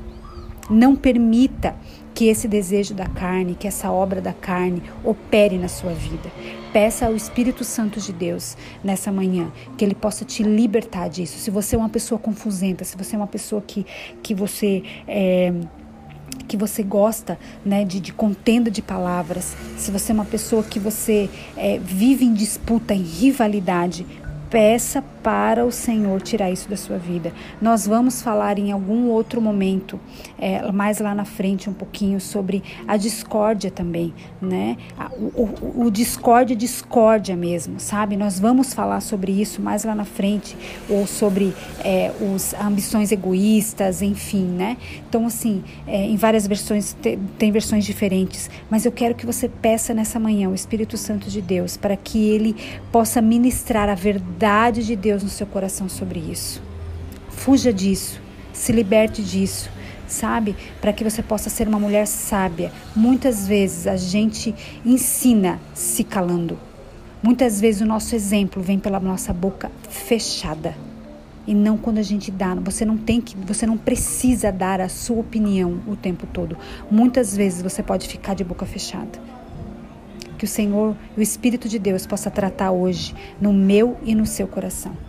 Não 0.68 0.94
permita 0.94 1.74
que 2.14 2.26
esse 2.26 2.46
desejo 2.46 2.92
da 2.92 3.06
carne, 3.06 3.54
que 3.54 3.66
essa 3.66 3.90
obra 3.90 4.20
da 4.20 4.34
carne 4.34 4.82
opere 5.02 5.56
na 5.56 5.68
sua 5.68 5.94
vida. 5.94 6.30
Peça 6.70 7.06
ao 7.06 7.16
Espírito 7.16 7.64
Santo 7.64 7.98
de 7.98 8.12
Deus 8.12 8.58
nessa 8.84 9.10
manhã 9.10 9.50
que 9.78 9.86
ele 9.86 9.94
possa 9.94 10.22
te 10.22 10.42
libertar 10.42 11.08
disso. 11.08 11.38
Se 11.38 11.50
você 11.50 11.76
é 11.76 11.78
uma 11.78 11.88
pessoa 11.88 12.18
confusenta, 12.18 12.84
se 12.84 12.94
você 12.94 13.16
é 13.16 13.18
uma 13.18 13.26
pessoa 13.26 13.62
que, 13.66 13.86
que 14.22 14.34
você 14.34 14.82
é, 15.06 15.54
que 16.48 16.56
você 16.56 16.82
gosta 16.82 17.38
né, 17.64 17.84
de, 17.84 18.00
de, 18.00 18.12
contenda 18.12 18.70
de 18.70 18.80
palavras, 18.80 19.54
se 19.76 19.90
você 19.90 20.10
é 20.10 20.14
uma 20.14 20.24
pessoa 20.24 20.62
que 20.62 20.80
você 20.80 21.28
é, 21.56 21.78
vive 21.78 22.24
em 22.24 22.32
disputa, 22.32 22.94
em 22.94 23.02
rivalidade, 23.02 24.06
peça 24.50 25.04
para 25.28 25.62
o 25.62 25.70
Senhor 25.70 26.22
tirar 26.22 26.50
isso 26.50 26.70
da 26.70 26.76
sua 26.78 26.96
vida. 26.96 27.34
Nós 27.60 27.86
vamos 27.86 28.22
falar 28.22 28.58
em 28.58 28.72
algum 28.72 29.08
outro 29.08 29.42
momento, 29.42 30.00
é, 30.38 30.72
mais 30.72 31.00
lá 31.00 31.14
na 31.14 31.26
frente, 31.26 31.68
um 31.68 31.74
pouquinho 31.74 32.18
sobre 32.18 32.62
a 32.86 32.96
discórdia 32.96 33.70
também, 33.70 34.14
né? 34.40 34.78
O, 35.36 35.42
o, 35.42 35.84
o 35.84 35.90
discórdia, 35.90 36.56
discórdia 36.56 37.36
mesmo, 37.36 37.78
sabe? 37.78 38.16
Nós 38.16 38.40
vamos 38.40 38.72
falar 38.72 39.02
sobre 39.02 39.30
isso 39.30 39.60
mais 39.60 39.84
lá 39.84 39.94
na 39.94 40.06
frente, 40.06 40.56
ou 40.88 41.06
sobre 41.06 41.54
é, 41.84 42.10
os 42.34 42.54
ambições 42.54 43.12
egoístas, 43.12 44.00
enfim, 44.00 44.46
né? 44.46 44.78
Então, 45.06 45.26
assim, 45.26 45.62
é, 45.86 46.06
em 46.06 46.16
várias 46.16 46.46
versões, 46.46 46.94
tem, 46.94 47.18
tem 47.36 47.52
versões 47.52 47.84
diferentes, 47.84 48.48
mas 48.70 48.86
eu 48.86 48.92
quero 48.92 49.14
que 49.14 49.26
você 49.26 49.46
peça 49.46 49.92
nessa 49.92 50.18
manhã 50.18 50.48
o 50.48 50.54
Espírito 50.54 50.96
Santo 50.96 51.28
de 51.28 51.42
Deus 51.42 51.76
para 51.76 51.98
que 51.98 52.30
ele 52.30 52.56
possa 52.90 53.20
ministrar 53.20 53.90
a 53.90 53.94
verdade 53.94 54.86
de 54.86 54.96
Deus 54.96 55.17
Deus 55.18 55.22
no 55.24 55.28
seu 55.28 55.46
coração 55.46 55.88
sobre 55.88 56.20
isso. 56.20 56.62
Fuja 57.28 57.72
disso, 57.72 58.20
se 58.52 58.72
liberte 58.72 59.22
disso, 59.22 59.68
sabe? 60.06 60.54
Para 60.80 60.92
que 60.92 61.02
você 61.02 61.22
possa 61.22 61.50
ser 61.50 61.66
uma 61.66 61.78
mulher 61.78 62.06
sábia. 62.06 62.72
Muitas 62.94 63.46
vezes 63.46 63.86
a 63.86 63.96
gente 63.96 64.54
ensina 64.84 65.58
se 65.74 66.04
calando. 66.04 66.58
Muitas 67.20 67.60
vezes 67.60 67.80
o 67.80 67.86
nosso 67.86 68.14
exemplo 68.14 68.62
vem 68.62 68.78
pela 68.78 69.00
nossa 69.00 69.32
boca 69.32 69.72
fechada. 69.90 70.76
E 71.46 71.54
não 71.54 71.76
quando 71.76 71.98
a 71.98 72.02
gente 72.02 72.30
dá. 72.30 72.54
Você 72.54 72.84
não 72.84 72.96
tem 72.96 73.20
que, 73.20 73.36
você 73.36 73.66
não 73.66 73.76
precisa 73.76 74.52
dar 74.52 74.80
a 74.80 74.88
sua 74.88 75.18
opinião 75.18 75.80
o 75.86 75.96
tempo 75.96 76.26
todo. 76.26 76.56
Muitas 76.90 77.36
vezes 77.36 77.60
você 77.60 77.82
pode 77.82 78.06
ficar 78.06 78.34
de 78.34 78.44
boca 78.44 78.66
fechada. 78.66 79.18
Que 80.36 80.44
o 80.44 80.48
Senhor, 80.48 80.94
o 81.16 81.20
Espírito 81.20 81.68
de 81.68 81.80
Deus 81.80 82.06
possa 82.06 82.30
tratar 82.30 82.70
hoje 82.70 83.12
no 83.40 83.52
meu 83.52 83.96
e 84.04 84.14
no 84.14 84.24
seu 84.24 84.46
coração. 84.46 85.07